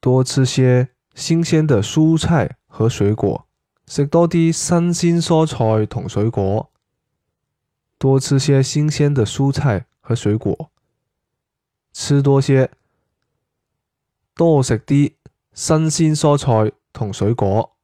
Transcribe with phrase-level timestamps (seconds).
[0.00, 3.46] 多吃些新鲜的蔬菜和水果
[3.86, 6.70] 食多啲新鲜蔬菜同水果
[7.98, 10.70] 多吃些新鲜的蔬菜和水果
[11.92, 12.70] 吃多些
[14.34, 15.14] 多食啲
[15.52, 17.77] 新鲜蔬菜同水果。